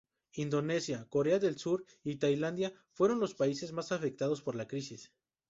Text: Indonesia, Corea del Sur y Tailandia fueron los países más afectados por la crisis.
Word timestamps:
Indonesia, 0.33 1.05
Corea 1.11 1.37
del 1.37 1.57
Sur 1.59 1.85
y 2.03 2.15
Tailandia 2.15 2.73
fueron 2.91 3.19
los 3.19 3.35
países 3.35 3.71
más 3.71 3.91
afectados 3.91 4.41
por 4.41 4.55
la 4.55 4.67
crisis. 4.67 5.11